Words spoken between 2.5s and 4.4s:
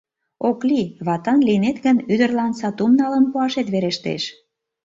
сатум налын пуашет верештеш.